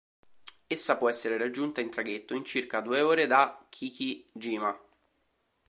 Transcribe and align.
Essa 0.67 0.97
può 0.97 1.09
essere 1.09 1.37
raggiunta 1.37 1.79
in 1.79 1.91
traghetto 1.91 2.33
in 2.33 2.43
circa 2.43 2.79
due 2.81 3.01
ore 3.01 3.27
da 3.27 3.63
Chichi-jima. 3.69 4.75